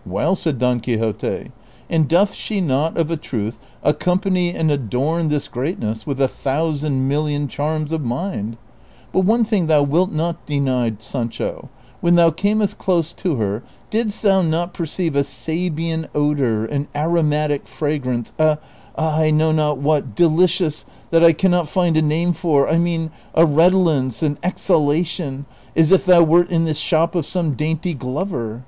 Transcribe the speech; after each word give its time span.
"Well!" 0.06 0.34
said 0.34 0.56
Don 0.56 0.80
Quixote," 0.80 1.50
and 1.90 2.08
doth 2.08 2.32
she 2.32 2.62
not 2.62 2.96
of 2.96 3.10
a 3.10 3.18
truth 3.18 3.58
accompany 3.82 4.54
and 4.54 4.70
adorn 4.70 5.28
this 5.28 5.46
greatness 5.46 6.06
with 6.06 6.18
a 6.22 6.26
thousand 6.26 7.06
million 7.06 7.48
charms 7.48 7.92
of 7.92 8.02
mind! 8.02 8.56
But 9.12 9.26
one 9.26 9.44
thing 9.44 9.66
thou 9.66 9.82
wilt 9.82 10.10
not 10.10 10.46
deny, 10.46 10.94
Sancho; 10.98 11.68
when 12.00 12.14
thou 12.14 12.32
earnest 12.42 12.78
close 12.78 13.12
to 13.12 13.36
her 13.36 13.62
didst 13.90 14.22
thou 14.22 14.40
not 14.40 14.72
perceive 14.72 15.14
a 15.14 15.22
Sal 15.22 15.68
sean 15.76 16.08
odor, 16.14 16.64
an 16.64 16.88
aromatic 16.96 17.68
fragrance, 17.68 18.32
a, 18.38 18.56
I 18.96 19.30
know 19.30 19.52
not 19.52 19.76
Avhat, 19.80 20.14
delicious, 20.14 20.86
that 21.10 21.22
I 21.22 21.34
can 21.34 21.50
not 21.50 21.68
find 21.68 21.98
a 21.98 22.00
name 22.00 22.32
for; 22.32 22.66
I 22.66 22.78
mean 22.78 23.10
a 23.34 23.44
redolence, 23.44 24.22
an 24.22 24.38
exliala 24.42 25.04
tion, 25.04 25.44
as 25.76 25.92
if 25.92 26.06
thou 26.06 26.22
wert 26.22 26.48
in 26.48 26.64
the 26.64 26.72
shop 26.72 27.14
of 27.14 27.26
some 27.26 27.52
dainty 27.52 27.92
glover 27.92 28.64